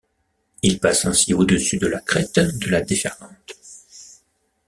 [0.63, 3.53] Il passe ainsi au-dessus de la crête de la déferlante.